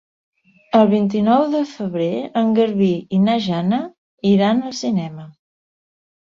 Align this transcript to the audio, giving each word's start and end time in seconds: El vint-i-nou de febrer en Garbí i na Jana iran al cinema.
El 0.77 0.87
vint-i-nou 0.93 1.45
de 1.57 1.61
febrer 1.73 2.09
en 2.43 2.57
Garbí 2.61 2.89
i 3.19 3.21
na 3.29 3.37
Jana 3.51 3.83
iran 4.35 4.67
al 4.69 4.77
cinema. 4.83 5.31